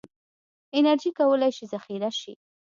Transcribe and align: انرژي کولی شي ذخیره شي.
انرژي 0.77 1.11
کولی 1.19 1.51
شي 1.57 1.65
ذخیره 1.73 2.09
شي. 2.19 2.33